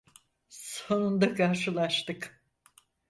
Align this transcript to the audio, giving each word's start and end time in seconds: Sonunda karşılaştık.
Sonunda 0.49 1.33
karşılaştık. 1.35 2.41